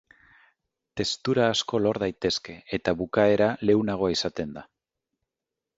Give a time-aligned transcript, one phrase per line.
[1.01, 4.67] Testura asko lor daitezke eta bukaera leunagoa izaten da.